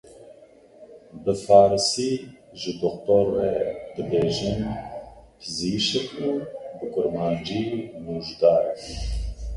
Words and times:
Bi 1.23 1.33
Farsî 1.45 2.11
ji 2.61 2.71
doktor 2.83 3.25
re, 3.35 3.53
dibêjin 3.93 4.61
Pizîşik 5.39 6.07
û 6.29 6.31
bi 6.77 6.85
kurmancî 6.93 7.63
Nûjdar 8.03 8.63
e. 8.69 8.73